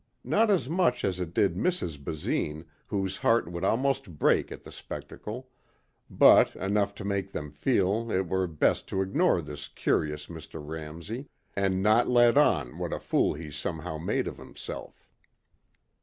[0.23, 2.03] Not as much as it did Mrs.
[2.03, 5.51] Basine whose heart would almost break at the spectacle,
[6.09, 10.59] but enough to make them feel it were best to ignore this curious Mr.
[10.67, 15.07] Ramsey and not let on what a fool he somehow made of himself.